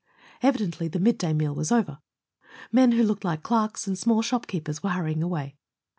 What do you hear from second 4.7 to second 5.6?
were hurrying away.